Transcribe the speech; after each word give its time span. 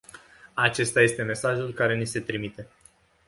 Acesta 0.53 1.01
este 1.01 1.21
mesajul 1.23 1.73
care 1.73 1.97
ni 1.97 2.05
se 2.05 2.19
trimite. 2.19 2.67